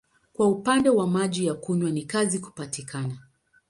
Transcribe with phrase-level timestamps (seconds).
[0.33, 3.17] Kwa upande wa maji ya kunywa ni kazi kupatikana.